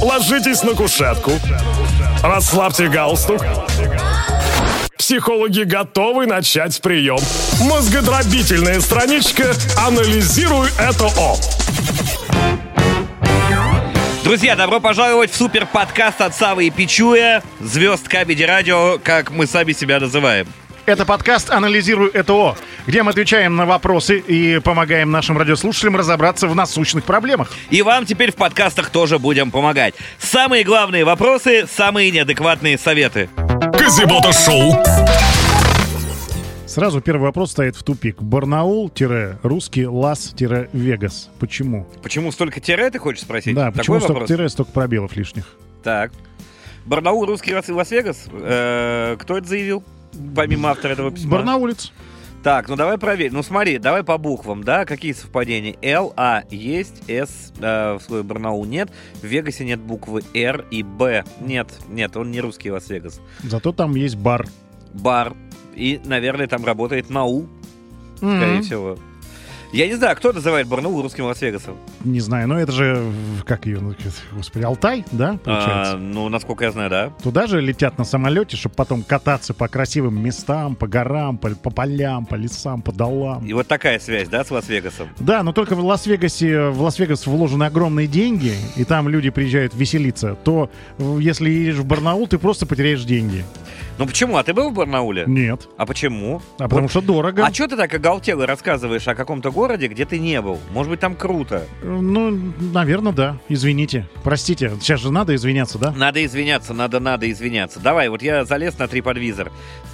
Ложитесь 0.00 0.62
на 0.62 0.74
кушетку. 0.74 1.32
Расслабьте 2.22 2.88
галстук. 2.88 3.44
Психологи 4.96 5.62
готовы 5.62 6.26
начать 6.26 6.80
прием. 6.80 7.18
Мозгодробительная 7.62 8.80
страничка 8.80 9.54
«Анализируй 9.76 10.68
это 10.78 11.06
О». 11.16 11.36
Друзья, 14.22 14.54
добро 14.54 14.78
пожаловать 14.78 15.32
в 15.32 15.36
супер 15.36 15.66
подкаст 15.66 16.20
от 16.20 16.34
Савы 16.34 16.66
и 16.66 16.70
Пичуя, 16.70 17.42
звезд 17.60 18.08
Кабеди 18.08 18.42
Радио, 18.42 18.98
как 19.02 19.30
мы 19.30 19.46
сами 19.46 19.72
себя 19.72 19.98
называем. 19.98 20.46
Это 20.88 21.04
подкаст 21.04 21.50
«Анализируй 21.50 22.10
ЭТО», 22.14 22.56
где 22.86 23.02
мы 23.02 23.10
отвечаем 23.10 23.56
на 23.56 23.66
вопросы 23.66 24.20
и 24.20 24.58
помогаем 24.58 25.10
нашим 25.10 25.36
радиослушателям 25.36 25.96
разобраться 25.96 26.48
в 26.48 26.54
насущных 26.54 27.04
проблемах. 27.04 27.52
И 27.68 27.82
вам 27.82 28.06
теперь 28.06 28.32
в 28.32 28.36
подкастах 28.36 28.88
тоже 28.88 29.18
будем 29.18 29.50
помогать. 29.50 29.94
Самые 30.18 30.64
главные 30.64 31.04
вопросы, 31.04 31.66
самые 31.70 32.10
неадекватные 32.10 32.78
советы. 32.78 33.28
Казибота 33.78 34.32
Шоу. 34.32 34.82
Сразу 36.66 37.02
первый 37.02 37.24
вопрос 37.24 37.50
стоит 37.50 37.76
в 37.76 37.82
тупик. 37.82 38.22
Барнаул-русский 38.22 39.86
Лас-Вегас. 39.86 41.28
Почему? 41.38 41.86
Почему 42.02 42.32
столько 42.32 42.60
тире, 42.60 42.88
ты 42.88 42.98
хочешь 42.98 43.24
спросить? 43.24 43.54
Да, 43.54 43.66
Такой 43.66 43.78
почему 43.80 43.98
столько 43.98 44.12
вопрос? 44.14 44.28
тире, 44.28 44.48
столько 44.48 44.72
пробелов 44.72 45.14
лишних? 45.14 45.54
Так. 45.84 46.12
Барнаул, 46.86 47.26
русский 47.26 47.54
Лас- 47.54 47.68
Лас-Вегас? 47.68 48.24
Э, 48.32 49.16
кто 49.18 49.36
это 49.36 49.46
заявил? 49.46 49.84
Помимо 50.34 50.70
автора 50.70 50.92
этого 50.92 51.10
письма. 51.10 51.32
Барнаулец. 51.32 51.92
Так, 52.42 52.68
ну 52.68 52.76
давай 52.76 52.98
проверим. 52.98 53.34
Ну 53.34 53.42
смотри, 53.42 53.78
давай 53.78 54.04
по 54.04 54.16
буквам, 54.16 54.62
да? 54.62 54.84
Какие 54.84 55.12
совпадения? 55.12 55.74
Л, 55.82 56.12
А 56.16 56.44
есть, 56.50 57.02
С 57.08 57.52
э, 57.58 57.94
в 57.94 58.00
слове 58.00 58.22
Барнаул 58.22 58.64
нет, 58.64 58.90
в 59.20 59.24
Вегасе 59.26 59.64
нет 59.64 59.80
буквы 59.80 60.22
Р 60.34 60.64
и 60.70 60.82
Б. 60.84 61.24
Нет, 61.40 61.68
нет, 61.88 62.16
он 62.16 62.30
не 62.30 62.40
русский 62.40 62.70
Лас-Вегас. 62.70 63.20
Зато 63.42 63.72
там 63.72 63.94
есть 63.96 64.16
бар. 64.16 64.46
Бар. 64.94 65.34
И, 65.74 66.00
наверное, 66.04 66.46
там 66.46 66.64
работает 66.64 67.10
НАУ, 67.10 67.48
скорее 68.16 68.56
М, 68.58 68.62
всего. 68.62 68.98
Я 69.72 69.86
не 69.86 69.94
знаю, 69.94 70.16
кто 70.16 70.32
называет 70.32 70.66
Барнаул 70.66 71.02
русским 71.02 71.24
Лас-Вегасом. 71.24 71.76
Не 72.02 72.20
знаю, 72.20 72.48
но 72.48 72.58
это 72.58 72.72
же, 72.72 73.12
как 73.44 73.66
ее, 73.66 73.80
ну, 73.80 73.94
господи, 74.32 74.64
Алтай, 74.64 75.04
да, 75.12 75.38
получается? 75.44 75.94
А, 75.94 75.98
ну, 75.98 76.28
насколько 76.30 76.64
я 76.64 76.70
знаю, 76.70 76.88
да. 76.88 77.12
Туда 77.22 77.46
же 77.46 77.60
летят 77.60 77.98
на 77.98 78.04
самолете, 78.04 78.56
чтобы 78.56 78.74
потом 78.76 79.02
кататься 79.02 79.52
по 79.52 79.68
красивым 79.68 80.22
местам, 80.22 80.74
по 80.74 80.86
горам, 80.86 81.36
по, 81.36 81.50
по 81.50 81.70
полям, 81.70 82.24
по 82.24 82.34
лесам, 82.34 82.80
по 82.80 82.92
долам. 82.92 83.44
И 83.44 83.52
вот 83.52 83.66
такая 83.66 83.98
связь, 83.98 84.28
да, 84.28 84.42
с 84.42 84.50
Лас-Вегасом? 84.50 85.08
Да, 85.18 85.42
но 85.42 85.52
только 85.52 85.74
в 85.74 85.84
Лас-Вегасе, 85.84 86.70
в 86.70 86.80
Лас-Вегас 86.80 87.26
вложены 87.26 87.64
огромные 87.64 88.06
деньги, 88.06 88.54
и 88.76 88.84
там 88.84 89.08
люди 89.08 89.28
приезжают 89.28 89.74
веселиться, 89.74 90.34
то 90.44 90.70
если 90.98 91.50
едешь 91.50 91.76
в 91.76 91.84
Барнаул, 91.84 92.26
ты 92.26 92.38
просто 92.38 92.64
потеряешь 92.64 93.04
деньги. 93.04 93.44
Ну 93.98 94.06
почему? 94.06 94.36
А 94.36 94.44
ты 94.44 94.54
был 94.54 94.70
в 94.70 94.74
Барнауле? 94.74 95.24
Нет. 95.26 95.68
А 95.76 95.84
почему? 95.84 96.40
А 96.58 96.64
потому 96.64 96.82
Вот. 96.82 96.90
что 96.90 97.00
дорого. 97.00 97.44
А 97.44 97.52
что 97.52 97.66
ты 97.66 97.76
так 97.76 97.92
оголтело 97.92 98.46
рассказываешь 98.46 99.08
о 99.08 99.16
каком-то 99.16 99.50
городе, 99.50 99.88
где 99.88 100.04
ты 100.04 100.20
не 100.20 100.40
был? 100.40 100.58
Может 100.70 100.90
быть, 100.90 101.00
там 101.00 101.16
круто? 101.16 101.66
Ну, 101.82 102.30
наверное, 102.60 103.12
да. 103.12 103.38
Извините. 103.48 104.08
Простите. 104.22 104.70
Сейчас 104.80 105.00
же 105.00 105.10
надо 105.10 105.34
извиняться, 105.34 105.78
да? 105.78 105.90
Надо 105.90 106.24
извиняться, 106.24 106.74
надо, 106.74 107.00
надо 107.00 107.28
извиняться. 107.30 107.80
Давай, 107.80 108.08
вот 108.08 108.22
я 108.22 108.44
залез 108.44 108.78
на 108.78 108.84
TripAdvisor. 108.84 109.50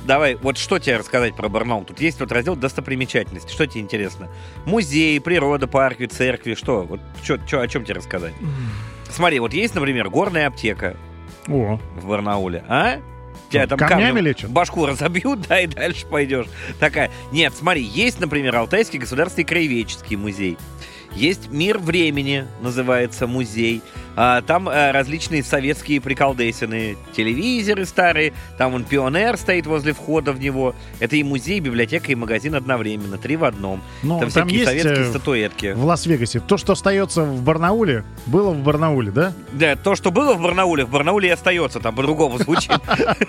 Давай, 0.06 0.34
вот 0.34 0.58
что 0.58 0.78
тебе 0.78 0.98
рассказать 0.98 1.34
про 1.34 1.48
Барнаул? 1.48 1.84
Тут 1.84 1.98
есть 2.00 2.20
вот 2.20 2.30
раздел 2.30 2.56
достопримечательности. 2.56 3.50
Что 3.50 3.66
тебе 3.66 3.80
интересно? 3.80 4.28
Музеи, 4.66 5.18
природа, 5.18 5.66
парки, 5.66 6.04
церкви, 6.04 6.54
что? 6.54 6.82
Вот 6.82 7.00
чё, 7.22 7.38
чё, 7.46 7.60
о 7.60 7.68
чем 7.68 7.84
тебе 7.84 7.94
рассказать? 7.94 8.34
Смотри, 9.08 9.38
вот 9.40 9.54
есть, 9.54 9.74
например, 9.74 10.10
горная 10.10 10.48
аптека 10.48 10.96
О, 11.48 11.78
в 11.96 12.06
Барнауле, 12.06 12.64
а? 12.68 12.96
Тебя 13.50 13.66
там 13.66 13.78
камнями 13.78 14.08
камнем 14.08 14.24
лечат? 14.24 14.50
башку 14.50 14.86
разобьют, 14.86 15.42
да, 15.48 15.60
и 15.60 15.66
дальше 15.66 16.06
пойдешь. 16.06 16.46
Такая. 16.80 17.10
Нет, 17.32 17.52
смотри, 17.56 17.82
есть, 17.82 18.20
например, 18.20 18.56
Алтайский 18.56 18.98
государственный 18.98 19.44
краеведческий 19.44 20.16
музей. 20.16 20.58
Есть 21.16 21.48
«Мир 21.48 21.78
времени», 21.78 22.46
называется 22.60 23.26
музей. 23.26 23.82
А, 24.16 24.42
там 24.42 24.68
а, 24.68 24.92
различные 24.92 25.42
советские 25.42 26.00
приколдесины. 26.00 26.96
Телевизоры 27.16 27.84
старые. 27.84 28.32
Там 28.58 28.72
вон 28.72 28.84
пионер 28.84 29.36
стоит 29.36 29.66
возле 29.66 29.92
входа 29.92 30.32
в 30.32 30.40
него. 30.40 30.74
Это 31.00 31.16
и 31.16 31.22
музей, 31.22 31.58
и 31.58 31.60
библиотека, 31.60 32.10
и 32.10 32.14
магазин 32.14 32.54
одновременно. 32.54 33.18
Три 33.18 33.36
в 33.36 33.44
одном. 33.44 33.82
Ну, 34.02 34.20
там 34.20 34.30
там 34.30 34.48
всякие 34.48 34.58
есть, 34.60 34.68
советские 34.70 35.06
э, 35.06 35.10
статуэтки. 35.10 35.72
в 35.72 35.84
Лас-Вегасе. 35.84 36.40
То, 36.40 36.56
что 36.56 36.72
остается 36.72 37.22
в 37.22 37.42
Барнауле, 37.42 38.04
было 38.26 38.50
в 38.50 38.62
Барнауле, 38.62 39.10
да? 39.10 39.32
Да, 39.52 39.76
то, 39.76 39.94
что 39.94 40.10
было 40.10 40.34
в 40.34 40.42
Барнауле, 40.42 40.84
в 40.84 40.90
Барнауле 40.90 41.28
и 41.28 41.32
остается, 41.32 41.80
там 41.80 41.94
по-другому 41.94 42.38
звучит. 42.38 42.72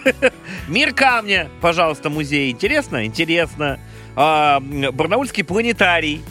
Мир 0.67 0.93
камня, 0.93 1.49
пожалуйста, 1.61 2.09
музей. 2.09 2.51
Интересно? 2.51 3.05
Интересно. 3.05 3.79
А, 4.15 4.59
Барнаульский 4.59 5.43
планетарий 5.43 6.23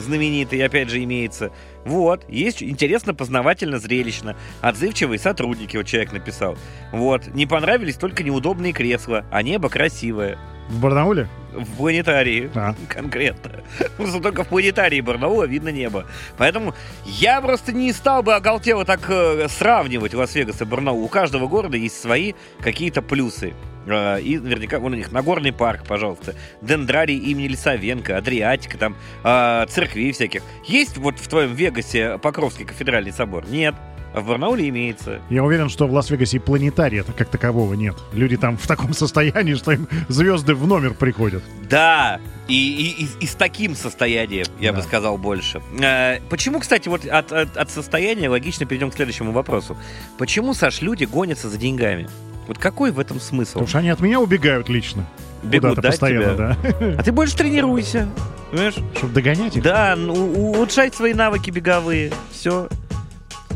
знаменитый, 0.00 0.64
опять 0.64 0.90
же, 0.90 1.02
имеется. 1.02 1.52
Вот, 1.84 2.24
есть 2.28 2.62
интересно, 2.62 3.14
познавательно, 3.14 3.78
зрелищно. 3.78 4.36
Отзывчивые 4.60 5.18
сотрудники, 5.18 5.76
вот 5.76 5.86
человек 5.86 6.12
написал. 6.12 6.56
Вот, 6.92 7.26
не 7.28 7.46
понравились 7.46 7.96
только 7.96 8.22
неудобные 8.22 8.72
кресла, 8.72 9.24
а 9.30 9.42
небо 9.42 9.68
красивое. 9.68 10.38
В 10.70 10.80
Барнауле? 10.80 11.28
В 11.52 11.76
планетарии 11.76 12.48
А. 12.54 12.74
конкретно. 12.88 13.50
Что 13.98 14.20
только 14.20 14.44
в 14.44 14.48
планетарии 14.48 15.00
Барнаула 15.00 15.44
видно 15.44 15.70
небо. 15.70 16.06
Поэтому 16.38 16.74
я 17.04 17.40
просто 17.40 17.72
не 17.72 17.92
стал 17.92 18.22
бы 18.22 18.34
оголтело 18.34 18.84
так 18.84 19.00
э, 19.10 19.48
сравнивать 19.48 20.14
Лас-Вегас 20.14 20.62
и 20.62 20.64
Барнаул. 20.64 21.02
У 21.04 21.08
каждого 21.08 21.48
города 21.48 21.76
есть 21.76 22.00
свои 22.00 22.34
какие-то 22.60 23.02
плюсы. 23.02 23.52
Э, 23.86 24.20
И 24.20 24.38
наверняка 24.38 24.78
вон 24.78 24.92
у 24.92 24.96
них 24.96 25.10
Нагорный 25.10 25.52
парк, 25.52 25.82
пожалуйста, 25.88 26.36
дендрарий 26.62 27.18
имени 27.18 27.48
Лисовенко, 27.48 28.16
Адриатика, 28.16 28.78
там 28.78 28.96
э, 29.24 29.66
церквей 29.68 30.12
всяких. 30.12 30.42
Есть 30.68 30.98
вот 30.98 31.18
в 31.18 31.26
твоем 31.26 31.52
Вегасе 31.52 32.18
Покровский 32.18 32.64
кафедральный 32.64 33.12
собор? 33.12 33.44
Нет. 33.48 33.74
А 34.12 34.20
в 34.20 34.26
Барнауле 34.26 34.68
имеется. 34.68 35.20
Я 35.30 35.44
уверен, 35.44 35.68
что 35.68 35.86
в 35.86 35.92
Лас-Вегасе 35.92 36.38
и 36.38 36.40
планетария 36.40 37.04
как 37.16 37.28
такового 37.28 37.74
нет. 37.74 37.94
Люди 38.12 38.36
там 38.36 38.56
в 38.56 38.66
таком 38.66 38.92
состоянии, 38.92 39.54
что 39.54 39.70
им 39.72 39.86
звезды 40.08 40.54
в 40.56 40.66
номер 40.66 40.94
приходят. 40.94 41.42
Да, 41.68 42.18
и, 42.48 42.54
и- 42.54 43.04
и- 43.04 43.08
и 43.20 43.26
с 43.26 43.34
таким 43.36 43.76
состоянием, 43.76 44.46
я 44.58 44.72
Да. 44.72 44.78
бы 44.78 44.82
сказал, 44.82 45.16
больше. 45.16 45.62
Э, 45.80 46.18
почему, 46.28 46.58
кстати, 46.58 46.88
вот 46.88 47.04
от, 47.06 47.30
от- 47.30 47.56
от 47.56 47.70
состояния 47.70 48.28
логично 48.28 48.66
перейдем 48.66 48.90
к 48.90 48.94
следующему 48.94 49.30
вопросу. 49.30 49.76
Почему, 50.18 50.54
Саш, 50.54 50.82
люди 50.82 51.04
гонятся 51.04 51.48
за 51.48 51.56
деньгами? 51.58 52.08
Вот 52.48 52.58
какой 52.58 52.90
в 52.90 52.98
этом 52.98 53.20
смысл? 53.20 53.52
Потому 53.52 53.68
что 53.68 53.78
они 53.78 53.90
от 53.90 54.00
меня 54.00 54.18
убегают 54.18 54.68
лично. 54.68 55.06
Бегут, 55.44 55.76
да, 55.76 55.82
постоянно, 55.82 56.34
тебя? 56.34 56.56
да. 56.80 56.94
А 56.98 57.02
ты 57.04 57.12
больше 57.12 57.36
тренируйся, 57.36 58.08
понимаешь? 58.50 58.74
Чтобы 58.96 59.12
догонять 59.14 59.56
их. 59.56 59.62
Да, 59.62 59.94
ну, 59.96 60.12
у- 60.14 60.50
улучшай 60.56 60.90
свои 60.92 61.14
навыки 61.14 61.50
беговые, 61.50 62.12
все. 62.32 62.68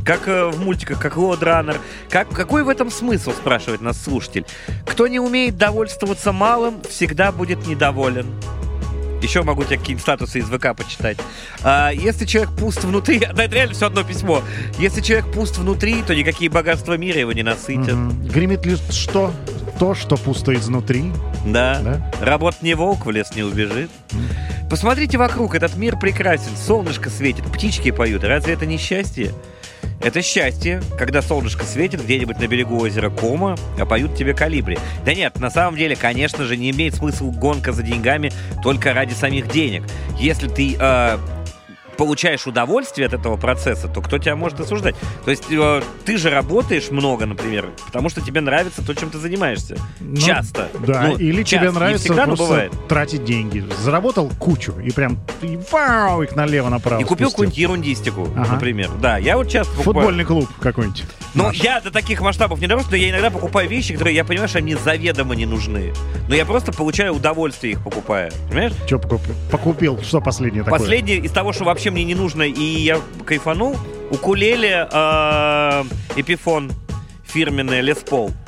Как 0.04 0.28
э, 0.28 0.50
в 0.50 0.60
мультиках, 0.60 1.00
как 1.00 1.16
Лодранер. 1.16 1.78
Как, 2.10 2.28
какой 2.28 2.62
в 2.62 2.68
этом 2.68 2.90
смысл, 2.90 3.32
спрашивает 3.32 3.80
нас 3.80 4.00
слушатель. 4.00 4.44
Кто 4.86 5.08
не 5.08 5.18
умеет 5.18 5.56
довольствоваться 5.56 6.32
малым, 6.32 6.82
всегда 6.88 7.32
будет 7.32 7.66
недоволен. 7.66 8.26
Еще 9.22 9.42
могу 9.42 9.64
тебе 9.64 9.78
какие-нибудь 9.78 10.02
статусы 10.02 10.40
из 10.40 10.44
ВК 10.44 10.76
почитать. 10.76 11.16
А, 11.62 11.90
если 11.90 12.26
человек 12.26 12.52
пуст 12.54 12.84
внутри... 12.84 13.18
Да, 13.34 13.44
это 13.44 13.54
реально 13.54 13.72
все 13.74 13.86
одно 13.86 14.04
письмо. 14.04 14.42
Если 14.78 15.00
человек 15.00 15.32
пуст 15.32 15.56
внутри, 15.56 16.02
то 16.02 16.14
никакие 16.14 16.50
богатства 16.50 16.98
мира 16.98 17.20
его 17.20 17.32
не 17.32 17.42
насытят. 17.42 17.94
Мгм. 17.94 18.28
Гремит 18.28 18.66
лишь 18.66 18.80
что? 18.90 19.32
То, 19.78 19.94
что 19.94 20.16
пусто 20.16 20.52
изнутри. 20.54 21.10
Да. 21.46 21.80
Да? 21.82 22.12
Работ 22.20 22.56
не 22.60 22.74
волк, 22.74 23.06
в 23.06 23.10
лес 23.10 23.34
не 23.34 23.42
убежит. 23.42 23.90
Посмотрите 24.68 25.16
вокруг, 25.16 25.54
этот 25.54 25.76
мир 25.76 25.98
прекрасен. 25.98 26.54
Солнышко 26.56 27.08
светит, 27.08 27.44
птички 27.46 27.90
поют. 27.90 28.24
Разве 28.24 28.52
это 28.52 28.66
не 28.66 28.76
счастье? 28.76 29.32
Это 30.04 30.20
счастье, 30.20 30.82
когда 30.98 31.22
солнышко 31.22 31.64
светит 31.64 32.04
где-нибудь 32.04 32.38
на 32.38 32.46
берегу 32.46 32.78
озера 32.78 33.08
Кома, 33.08 33.56
а 33.78 33.86
поют 33.86 34.14
тебе 34.14 34.34
калибри. 34.34 34.78
Да 35.02 35.14
нет, 35.14 35.40
на 35.40 35.48
самом 35.48 35.78
деле, 35.78 35.96
конечно 35.96 36.44
же, 36.44 36.58
не 36.58 36.70
имеет 36.72 36.94
смысла 36.94 37.30
гонка 37.30 37.72
за 37.72 37.82
деньгами 37.82 38.30
только 38.62 38.92
ради 38.92 39.14
самих 39.14 39.50
денег. 39.50 39.82
Если 40.18 40.46
ты 40.48 40.76
э, 40.78 41.18
получаешь 41.96 42.46
удовольствие 42.46 43.06
от 43.06 43.14
этого 43.14 43.36
процесса, 43.36 43.88
то 43.88 44.00
кто 44.00 44.18
тебя 44.18 44.36
может 44.36 44.60
осуждать? 44.60 44.94
То 45.24 45.30
есть 45.30 45.44
э, 45.50 45.82
ты 46.04 46.16
же 46.18 46.30
работаешь 46.30 46.90
много, 46.90 47.26
например, 47.26 47.70
потому 47.86 48.08
что 48.08 48.20
тебе 48.20 48.40
нравится 48.40 48.84
то, 48.84 48.94
чем 48.94 49.10
ты 49.10 49.18
занимаешься. 49.18 49.76
Ну, 50.00 50.16
часто. 50.16 50.68
Да, 50.86 51.08
Ну, 51.08 51.16
или 51.16 51.42
часто. 51.42 51.66
тебе 51.66 51.70
нравится 51.78 52.04
всегда, 52.04 52.24
просто 52.26 52.44
бывает. 52.44 52.72
тратить 52.88 53.24
деньги. 53.24 53.64
Заработал 53.80 54.30
кучу 54.38 54.72
и 54.80 54.90
прям 54.90 55.18
и 55.42 55.58
вау, 55.70 56.22
их 56.22 56.34
налево-направо 56.36 57.00
И 57.00 57.04
купил 57.04 57.30
какую-нибудь 57.30 57.58
ерундистику, 57.58 58.28
Ага. 58.36 58.52
например. 58.54 58.90
Да, 59.00 59.18
я 59.18 59.36
вот 59.36 59.48
часто 59.48 59.72
покупаю. 59.72 59.94
Футбольный 59.94 60.24
клуб 60.24 60.48
какой-нибудь. 60.60 61.04
Ну, 61.34 61.50
я 61.50 61.80
до 61.80 61.90
таких 61.90 62.20
масштабов 62.20 62.60
не 62.60 62.68
дорос, 62.68 62.86
но 62.90 62.96
я 62.96 63.10
иногда 63.10 63.30
покупаю 63.30 63.68
вещи, 63.68 63.92
которые 63.92 64.14
я 64.14 64.24
понимаю, 64.24 64.48
что 64.48 64.58
они 64.58 64.74
заведомо 64.74 65.34
не 65.34 65.46
нужны. 65.46 65.92
Но 66.28 66.34
я 66.34 66.44
просто 66.44 66.72
получаю 66.72 67.14
удовольствие 67.14 67.72
их 67.72 67.82
покупая. 67.82 68.32
Понимаешь? 68.48 68.72
Что 68.86 68.98
покупил? 68.98 69.34
Покупил? 69.50 70.02
Что 70.02 70.20
последнее 70.20 70.62
такое? 70.62 70.78
Последнее 70.78 71.18
из 71.18 71.32
того, 71.32 71.52
что 71.52 71.64
вообще 71.64 71.90
мне 71.90 72.04
не 72.04 72.14
нужно, 72.14 72.42
и 72.42 72.62
я 72.62 73.00
кайфанул, 73.26 73.76
укулеле 74.10 74.88
э, 74.90 75.84
Epiphone 76.16 76.70
фирменный 77.24 77.80
Les 77.80 77.98
Paul. 77.98 78.30
Э, 78.30 78.43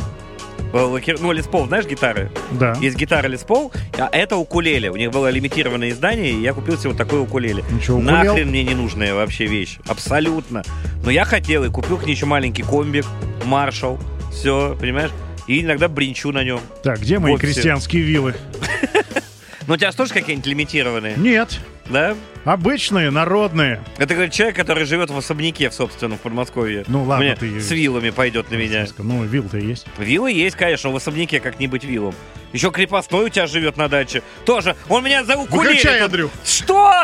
лакир- 0.73 1.19
Ну, 1.20 1.32
Les 1.32 1.47
Paul, 1.47 1.67
знаешь, 1.67 1.87
гитары? 1.87 2.31
Да. 2.53 2.75
Есть 2.81 2.97
гитара 2.97 3.26
Les 3.29 3.43
Paul, 3.43 3.73
а 3.99 4.08
это 4.12 4.37
укулеле. 4.37 4.91
У 4.91 4.97
них 4.97 5.11
было 5.11 5.29
лимитированное 5.31 5.91
издание, 5.91 6.32
и 6.32 6.41
я 6.41 6.53
купил 6.53 6.76
себе 6.79 6.91
вот 6.91 6.99
такое 6.99 7.20
укулеле. 7.20 7.64
Ничего, 7.70 7.99
укулел? 7.99 8.14
Нахрен 8.32 8.49
мне 8.49 8.64
не 8.64 8.75
нужная 8.75 9.14
вообще 9.14 9.47
вещь. 9.47 9.79
Абсолютно. 9.87 10.62
Но 11.05 11.11
я 11.11 11.25
хотел 11.25 11.64
и 11.64 11.70
купил 11.70 11.97
к 11.99 12.05
ней 12.06 12.12
еще 12.14 12.26
маленький 12.26 12.62
комбик, 12.62 13.05
Маршал. 13.44 13.99
Все, 14.32 14.76
понимаешь? 14.79 15.11
И 15.47 15.61
иногда 15.62 15.88
бринчу 15.88 16.32
на 16.32 16.43
нем. 16.44 16.61
Так, 16.82 17.00
где 17.00 17.19
мои 17.19 17.37
крестьянские 17.37 18.03
виллы? 18.03 18.35
Но 19.67 19.75
у 19.75 19.76
тебя 19.76 19.91
тоже 19.93 20.12
какие-нибудь 20.12 20.47
лимитированные, 20.47 21.14
Нет. 21.17 21.58
Да? 21.91 22.17
Обычные, 22.44 23.11
народные. 23.11 23.83
Это 23.99 24.15
говорит 24.15 24.33
человек, 24.33 24.56
который 24.56 24.85
живет 24.85 25.11
в 25.11 25.17
особняке, 25.17 25.71
собственно, 25.71 26.17
в 26.17 26.21
Подмосковье. 26.21 26.85
Ну, 26.87 27.03
ладно, 27.03 27.25
Мне 27.25 27.35
ты- 27.37 27.61
С 27.61 27.71
вилами 27.71 28.11
пойдет 28.11 28.50
на 28.50 28.55
меня. 28.56 28.87
Ну, 28.99 29.25
вилл-то 29.25 29.59
есть. 29.59 29.87
Виллы 29.99 30.31
есть, 30.33 30.56
конечно, 30.56 30.91
в 30.91 30.97
особняке 30.97 31.41
как-нибудь 31.41 31.85
виллом. 31.85 32.15
Еще 32.53 32.71
крепостной 32.71 33.27
у 33.27 33.29
тебя 33.29 33.47
живет 33.47 33.77
на 33.77 33.88
даче. 33.88 34.23
Тоже. 34.44 34.77
Он 34.88 35.05
меня 35.05 35.25
за 35.25 35.37
укулеле. 35.37 35.71
Выключай, 35.71 36.00
Андрюх. 36.00 36.31
Что? 36.44 37.03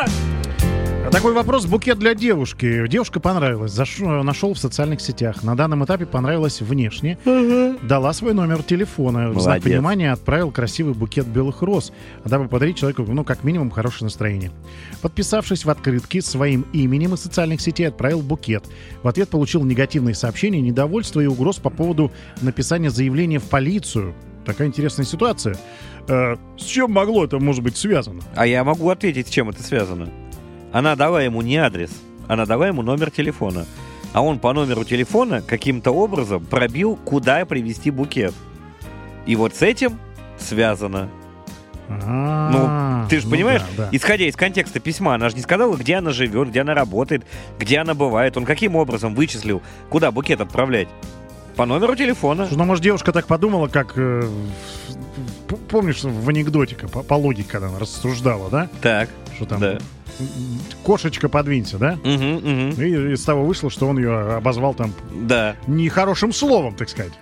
А 1.05 1.09
Такой 1.11 1.33
вопрос 1.33 1.65
букет 1.65 1.99
для 1.99 2.13
девушки. 2.13 2.87
Девушка 2.87 3.19
понравилась, 3.19 3.73
зашел, 3.73 4.23
нашел 4.23 4.53
в 4.53 4.57
социальных 4.57 5.01
сетях. 5.01 5.43
На 5.43 5.55
данном 5.55 5.83
этапе 5.83 6.05
понравилась 6.05 6.61
внешне. 6.61 7.17
Дала 7.81 8.13
свой 8.13 8.33
номер 8.33 8.63
телефона. 8.63 9.29
В 9.29 9.33
знак 9.33 9.45
Молодец. 9.45 9.63
понимания 9.63 10.13
отправил 10.13 10.49
красивый 10.51 10.93
букет 10.93 11.27
белых 11.27 11.61
роз, 11.61 11.91
дабы 12.23 12.47
подарить 12.47 12.77
человеку, 12.77 13.03
ну, 13.03 13.25
как 13.25 13.43
минимум, 13.43 13.69
хорошее 13.69 14.05
настроение. 14.05 14.51
Подписавшись 15.01 15.65
в 15.65 15.69
открытке 15.69 16.21
своим 16.21 16.65
именем 16.71 17.15
из 17.15 17.21
социальных 17.21 17.59
сетей, 17.59 17.89
отправил 17.89 18.21
букет. 18.21 18.63
В 19.01 19.07
ответ 19.09 19.27
получил 19.27 19.63
негативные 19.65 20.15
сообщения, 20.15 20.61
недовольство 20.61 21.19
и 21.19 21.25
угроз 21.25 21.57
по 21.57 21.69
поводу 21.69 22.13
написания 22.41 22.89
заявления 22.89 23.39
в 23.39 23.49
полицию. 23.49 24.15
Такая 24.45 24.67
интересная 24.69 25.05
ситуация. 25.05 25.57
Э, 26.07 26.35
с 26.57 26.63
чем 26.63 26.91
могло 26.91 27.25
это, 27.25 27.39
может 27.39 27.63
быть, 27.63 27.77
связано? 27.77 28.21
А 28.35 28.45
я 28.45 28.63
могу 28.63 28.89
ответить, 28.89 29.27
с 29.27 29.29
чем 29.29 29.49
это 29.49 29.61
связано. 29.63 30.09
Она 30.73 30.95
дала 30.97 31.21
ему 31.21 31.41
не 31.41 31.55
адрес, 31.55 31.91
она 32.27 32.45
дала 32.45 32.67
ему 32.67 32.81
номер 32.81 33.11
телефона. 33.11 33.65
А 34.11 34.21
он 34.21 34.39
по 34.39 34.53
номеру 34.53 34.83
телефона 34.83 35.41
каким-то 35.41 35.91
образом 35.91 36.43
пробил, 36.45 36.97
куда 36.97 37.45
привезти 37.45 37.89
букет. 37.89 38.33
И 39.25 39.35
вот 39.35 39.55
с 39.55 39.61
этим 39.61 39.97
связано. 40.37 41.09
А, 41.89 43.03
Ну, 43.03 43.09
ты 43.09 43.19
же 43.19 43.25
ну 43.27 43.31
понимаешь, 43.31 43.61
да, 43.77 43.85
да. 43.85 43.89
исходя 43.91 44.25
из 44.25 44.35
контекста 44.35 44.79
письма, 44.79 45.15
она 45.15 45.29
же 45.29 45.35
не 45.35 45.41
сказала, 45.41 45.75
где 45.75 45.95
она 45.95 46.11
живет, 46.11 46.49
где 46.49 46.61
она 46.61 46.73
работает, 46.73 47.25
где 47.59 47.79
она 47.79 47.93
бывает. 47.93 48.37
Он 48.37 48.45
каким 48.45 48.75
образом 48.75 49.15
вычислил, 49.15 49.61
куда 49.89 50.11
букет 50.11 50.41
отправлять? 50.41 50.87
По 51.55 51.65
номеру 51.65 51.95
телефона. 51.95 52.45
Слушай, 52.45 52.57
Ну, 52.57 52.65
может, 52.65 52.83
девушка 52.83 53.11
так 53.11 53.27
подумала, 53.27 53.67
как... 53.67 53.93
э, 53.95 54.27
помнишь, 55.69 56.03
в 56.03 56.29
анекдоте, 56.29 56.75
по, 56.75 57.03
по 57.03 57.13
логике, 57.13 57.47
когда 57.49 57.67
она 57.67 57.79
рассуждала, 57.79 58.49
да? 58.49 58.69
Так, 58.81 59.09
Что 59.35 59.45
там... 59.45 59.59
да. 59.59 59.77
Кошечка, 60.83 61.27
подвинься, 61.29 61.77
да? 61.77 61.97
Мгм, 62.03 62.33
мгм. 62.35 62.81
И 62.81 63.13
из 63.13 63.23
того 63.23 63.45
вышло, 63.45 63.69
что 63.69 63.87
он 63.87 63.97
ее 63.97 64.35
обозвал 64.35 64.73
там 64.73 64.93
Да. 65.13 65.55
нехорошим 65.67 66.33
словом, 66.33 66.75
так 66.75 66.89
сказать. 66.89 67.13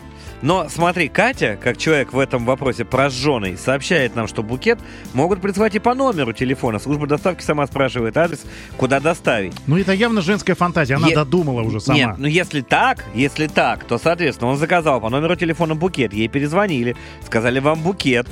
Но 0.42 0.68
смотри, 0.70 1.08
Катя, 1.08 1.56
как 1.62 1.78
человек 1.78 2.14
в 2.14 2.18
этом 2.20 2.46
вопросе 2.46 2.84
прожженный, 2.84 3.56
сообщает 3.58 4.16
нам, 4.16 4.28
что 4.28 4.42
букет 4.42 4.80
могут 5.14 5.40
прислать 5.40 5.76
и 5.76 5.80
по 5.80 5.94
номеру 5.94 6.34
телефона. 6.34 6.80
Служба 6.80 7.06
доставки 7.06 7.44
сама 7.44 7.68
спрашивает 7.68 8.18
адрес, 8.18 8.42
куда 8.76 9.00
доставить. 9.00 9.54
Ну, 9.68 9.78
это 9.78 9.94
явно 9.94 10.22
женская 10.22 10.56
фантазия. 10.56 10.96
Она 10.96 11.10
Е- 11.10 11.16
додумала 11.16 11.62
уже 11.62 11.80
сама. 11.80 11.98
Нет, 11.98 12.10
ну 12.18 12.26
если 12.26 12.62
так, 12.62 13.06
если 13.14 13.46
так, 13.46 13.84
то, 13.84 14.00
соответственно, 14.00 14.50
он 14.50 14.58
заказал 14.58 15.00
по 15.00 15.10
номеру 15.12 15.36
телефона 15.36 15.76
букет, 15.76 16.12
ей 16.12 16.28
перезвонили, 16.28 16.96
сказали 17.24 17.60
вам 17.60 17.80
букет. 17.82 18.28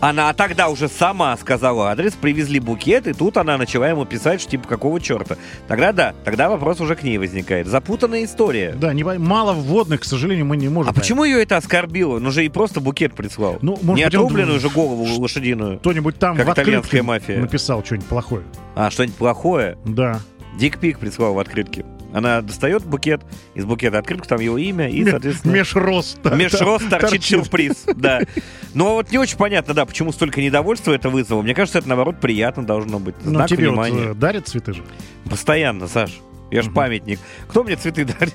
Она 0.00 0.32
тогда 0.34 0.68
уже 0.68 0.88
сама 0.88 1.36
сказала 1.38 1.90
адрес, 1.90 2.12
привезли 2.12 2.60
букет, 2.60 3.06
и 3.06 3.12
тут 3.14 3.38
она 3.38 3.56
начала 3.56 3.88
ему 3.88 4.04
писать, 4.04 4.40
что 4.42 4.50
типа 4.50 4.68
какого 4.68 5.00
черта. 5.00 5.36
Тогда 5.68 5.92
да, 5.92 6.14
тогда 6.24 6.50
вопрос 6.50 6.80
уже 6.80 6.94
к 6.96 7.02
ней 7.02 7.16
возникает. 7.18 7.66
Запутанная 7.66 8.24
история. 8.24 8.72
Да, 8.78 8.92
не, 8.92 9.02
мало 9.04 9.54
вводных, 9.54 10.00
к 10.00 10.04
сожалению, 10.04 10.44
мы 10.44 10.58
не 10.58 10.68
можем. 10.68 10.90
А 10.90 10.94
почему 10.94 11.24
ее 11.24 11.42
это 11.42 11.56
оскорбило? 11.56 12.18
Ну 12.18 12.30
же 12.30 12.44
и 12.44 12.48
просто 12.50 12.80
букет 12.80 13.14
прислал. 13.14 13.58
Ну, 13.62 13.78
может 13.82 13.96
не 13.96 14.04
быть, 14.04 14.14
он- 14.14 14.24
отрубленную 14.26 14.60
же 14.60 14.68
голову 14.68 15.04
лошадиную. 15.18 15.78
Кто-нибудь 15.78 16.18
там 16.18 16.36
Как 16.36 16.46
в 16.46 16.52
итальянская 16.52 17.02
мафия. 17.02 17.38
написал 17.40 17.82
что-нибудь 17.82 18.06
плохое. 18.08 18.42
А, 18.74 18.90
что-нибудь 18.90 19.16
плохое? 19.16 19.78
Да. 19.86 20.20
Дикпик 20.58 20.98
прислал 20.98 21.32
в 21.34 21.38
открытке. 21.38 21.84
Она 22.12 22.40
достает 22.40 22.84
букет, 22.84 23.22
из 23.54 23.64
букета 23.64 23.98
открытку, 23.98 24.26
там 24.28 24.40
его 24.40 24.56
имя, 24.58 24.88
и, 24.88 25.04
соответственно... 25.08 25.52
Межрост. 25.52 26.18
Межрост 26.24 26.88
торчит 26.88 27.24
сюрприз, 27.24 27.84
да. 27.94 28.22
Но 28.74 28.94
вот 28.94 29.10
не 29.10 29.18
очень 29.18 29.36
понятно, 29.36 29.74
да, 29.74 29.84
почему 29.84 30.12
столько 30.12 30.40
недовольства 30.40 30.92
это 30.92 31.10
вызвало. 31.10 31.42
Мне 31.42 31.54
кажется, 31.54 31.78
это, 31.78 31.88
наоборот, 31.88 32.20
приятно 32.20 32.64
должно 32.64 32.98
быть. 32.98 33.14
Ну, 33.24 33.30
Знак 33.30 33.48
тебе 33.48 33.68
вот 33.68 33.72
внимания. 33.86 34.10
э, 34.10 34.14
дарят 34.14 34.48
цветы 34.48 34.72
же. 34.74 34.82
Постоянно, 35.28 35.88
Саш. 35.88 36.12
Я 36.50 36.62
же 36.62 36.70
памятник. 36.70 37.18
Кто 37.48 37.64
мне 37.64 37.74
цветы 37.76 38.04
дарит? 38.18 38.34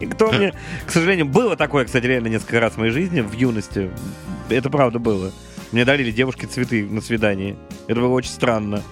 Никто 0.00 0.30
мне... 0.30 0.52
К 0.86 0.90
сожалению, 0.90 1.26
было 1.26 1.56
такое, 1.56 1.86
кстати, 1.86 2.04
реально 2.06 2.28
несколько 2.28 2.60
раз 2.60 2.74
в 2.74 2.76
моей 2.76 2.92
жизни, 2.92 3.20
в 3.20 3.32
юности. 3.32 3.90
Это 4.50 4.68
правда 4.70 4.98
было. 4.98 5.32
Мне 5.72 5.84
дарили 5.84 6.10
девушки 6.10 6.44
цветы 6.46 6.84
на 6.84 7.00
свидании. 7.00 7.56
Это 7.86 8.00
было 8.00 8.12
очень 8.12 8.30
странно. 8.30 8.82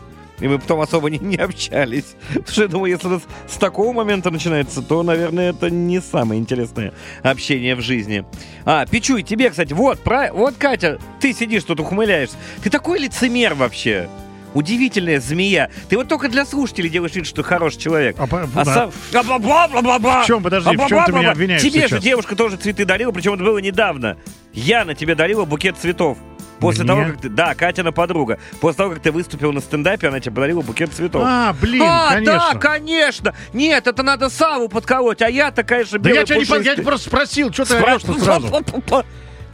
И 0.41 0.49
мы 0.49 0.59
потом 0.59 0.81
особо 0.81 1.11
не, 1.11 1.19
не 1.19 1.37
общались. 1.37 2.15
Потому 2.29 2.47
что 2.49 2.63
я 2.63 2.69
думаю, 2.69 2.93
если 2.93 3.21
с 3.49 3.57
такого 3.59 3.93
момента 3.93 4.31
начинается, 4.31 4.83
то, 4.83 5.03
наверное, 5.03 5.51
это 5.51 5.71
не 5.71 6.01
самое 6.01 6.41
интересное 6.41 6.93
общение 7.23 7.75
в 7.75 7.81
жизни. 7.81 8.25
А, 8.65 8.87
Пичуй, 8.87 9.23
тебе, 9.23 9.51
кстати, 9.51 9.73
вот, 9.73 10.01
про... 10.01 10.33
вот, 10.33 10.57
Катя, 10.59 10.99
ты 11.21 11.33
сидишь 11.33 11.65
тут, 11.65 11.81
ухмыляешься. 11.81 12.37
Ты 12.63 12.71
такой 12.71 12.99
лицемер 13.01 13.55
вообще. 13.55 14.09
Удивительная 14.55 15.21
змея. 15.21 15.71
Ты 15.91 15.99
вот 15.99 16.09
только 16.09 16.29
для 16.31 16.47
слушателей 16.47 16.89
делаешь 16.89 17.15
вид, 17.15 17.27
что 17.27 17.37
ты 17.37 17.43
хороший 17.43 17.79
человек. 17.79 18.17
А, 18.19 18.25
А 18.25 18.65
да. 18.65 18.65
сам- 18.65 18.93
Бла-бла-бла-бла-бла. 19.13 20.23
В 20.23 20.27
чем, 20.27 20.43
подожди, 20.43 20.75
в 20.77 20.87
чем 20.87 21.05
ты 21.05 21.13
меня 21.13 21.33
обвиняешь 21.33 21.61
Тебе 21.63 21.89
же 21.89 21.99
девушка 21.99 22.37
тоже 22.37 22.57
цветы 22.57 22.85
дарила, 22.87 23.13
причем 23.13 23.35
это 23.35 23.45
было 23.45 23.59
недавно. 23.59 24.17
Яна 24.55 24.95
тебе 24.95 25.15
дарила 25.15 25.45
букет 25.45 25.77
цветов. 25.77 26.17
После 26.61 26.85
Мне? 26.85 26.95
того, 26.95 27.05
как 27.13 27.21
ты... 27.21 27.29
Да, 27.29 27.55
Катина 27.55 27.93
подруга. 27.93 28.39
После 28.61 28.77
того, 28.79 28.95
как 28.95 29.03
ты 29.03 29.13
выступил 29.13 29.53
на 29.53 29.61
стендапе, 29.61 30.09
она 30.09 30.21
тебе 30.21 30.35
подарила 30.35 30.63
букет 30.63 30.93
цветов. 30.93 31.23
А, 31.25 31.55
блин, 31.61 31.83
А, 31.85 32.15
конечно. 32.15 32.51
да, 32.53 32.59
конечно. 32.59 33.35
Нет, 33.53 33.87
это 33.87 34.03
надо 34.03 34.31
Саву 34.31 34.69
подколоть, 34.69 35.21
а 35.23 35.29
я-то, 35.29 35.63
конечно, 35.65 35.99
Да 35.99 36.09
я 36.09 36.15
белый 36.25 36.27
тебя 36.27 36.37
не 36.39 36.45
пон- 36.45 36.65
я 36.65 36.75
тебя 36.75 36.85
просто 36.85 37.09
спросил, 37.09 37.53
что 37.53 37.65
ты 37.67 37.75
Спра- 37.75 37.95
орешь 37.95 38.23
сразу? 38.23 38.49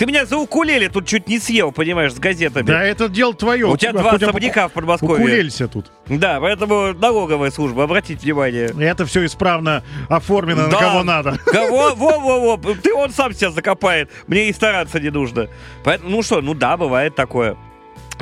Ты 0.02 0.06
меня 0.06 0.26
за 0.26 0.36
укулеле 0.36 0.88
тут 0.88 1.06
чуть 1.06 1.28
не 1.28 1.38
съел, 1.38 1.70
понимаешь, 1.70 2.12
с 2.12 2.18
газетами. 2.18 2.66
Да 2.66 2.82
это 2.82 3.08
дело 3.08 3.34
твое. 3.34 3.68
У 3.68 3.76
тебя 3.76 3.92
два 3.92 4.10
особняка 4.10 4.66
в 4.66 4.72
Подмосковье. 4.72 5.14
Укулелься 5.24 5.68
тут. 5.68 5.92
Да, 6.08 6.40
поэтому 6.40 6.92
налоговая 6.92 7.52
служба, 7.52 7.84
обратите 7.84 8.20
внимание. 8.20 8.72
Это 8.80 9.06
все 9.06 9.24
исправно 9.24 9.84
оформлено 10.08 10.62
на 10.64 10.70
Да. 10.70 10.78
кого 10.80 11.04
надо. 11.04 11.38
Кого? 11.46 11.94
Во-во-во, 11.94 12.56
ты 12.74 12.92
он 12.92 13.12
сам 13.12 13.32
себя 13.32 13.52
закопает. 13.52 14.10
Мне 14.26 14.48
и 14.48 14.52
стараться 14.52 14.98
не 14.98 15.10
нужно. 15.10 15.46
Поэтому, 15.84 16.10
ну 16.10 16.22
что, 16.24 16.40
ну 16.40 16.54
да, 16.54 16.76
бывает 16.76 17.14
такое. 17.14 17.56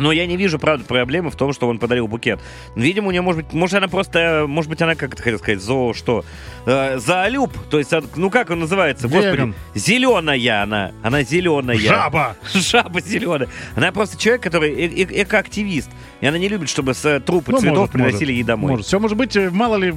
Но 0.01 0.13
я 0.13 0.27
не 0.27 0.37
вижу, 0.37 0.59
правда, 0.59 0.85
проблемы 0.85 1.31
в 1.31 1.37
том, 1.37 1.53
что 1.53 1.69
он 1.69 1.79
подарил 1.79 2.09
букет. 2.09 2.41
Видимо, 2.75 3.09
у 3.09 3.11
нее, 3.11 3.21
может 3.23 3.45
быть, 3.45 3.53
может, 3.53 3.77
она 3.77 3.89
просто, 3.89 4.47
может 4.49 4.71
быть, 4.71 4.81
она, 4.83 4.95
как 4.95 5.13
это 5.13 5.23
хотел 5.23 5.39
сказать, 5.39 5.61
зоо, 5.61 5.93
что? 5.95 6.25
Э, 6.67 6.99
заолюб, 6.99 7.53
то 7.71 7.79
есть, 7.79 7.93
ну 8.17 8.31
как 8.31 8.51
он 8.51 8.61
называется? 8.61 9.07
Веган. 9.07 9.51
Господи, 9.51 9.79
зеленая 9.79 10.63
она, 10.63 10.93
она 11.03 11.23
зеленая. 11.23 11.79
Жаба! 11.79 12.37
Жаба 12.55 13.01
зеленая. 13.01 13.49
Она 13.77 13.93
просто 13.93 14.17
человек, 14.19 14.43
который 14.43 14.71
э- 14.73 15.03
э- 15.03 15.23
экоактивист. 15.23 15.91
И 16.21 16.27
она 16.27 16.39
не 16.39 16.49
любит, 16.49 16.69
чтобы 16.69 16.95
с 16.95 17.05
э, 17.05 17.21
трупы 17.21 17.53
Ну, 17.53 17.59
цветов 17.61 17.77
может, 17.79 17.93
приносили 17.93 18.19
может. 18.19 18.31
ей 18.31 18.43
домой. 18.43 18.71
Может. 18.73 18.87
Все 18.87 18.99
может 18.99 19.17
быть, 19.17 19.37
э, 19.37 19.51
мало 19.51 19.77
ли, 19.77 19.95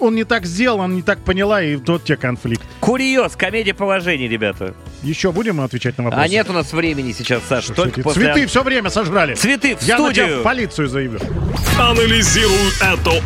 он 0.00 0.14
не 0.14 0.24
так 0.24 0.46
сделал, 0.46 0.80
он 0.80 0.94
не 0.96 1.02
так 1.02 1.22
поняла, 1.22 1.62
и 1.62 1.76
тот 1.76 2.04
тебе 2.04 2.16
конфликт. 2.16 2.62
Курьез, 2.80 3.36
комедия 3.36 3.74
положений, 3.74 4.28
ребята. 4.28 4.74
Еще 5.04 5.32
будем 5.32 5.60
отвечать 5.60 5.98
на 5.98 6.04
вопросы? 6.04 6.24
А 6.24 6.28
нет 6.28 6.48
у 6.48 6.52
нас 6.54 6.72
времени 6.72 7.12
сейчас, 7.12 7.42
Саша. 7.48 7.66
Слушай, 7.66 7.76
Только 7.76 8.02
после... 8.02 8.24
Цветы 8.24 8.46
все 8.46 8.62
время 8.62 8.88
сожрали. 8.90 9.34
Цветы 9.34 9.76
в 9.76 9.82
Я 9.82 9.98
на 9.98 10.12
тебя 10.12 10.22
студию. 10.24 10.40
в 10.40 10.42
полицию 10.42 10.88
заявлю. 10.88 11.20
Анализируй 11.78 12.70
это 12.80 13.10
ок. 13.10 13.22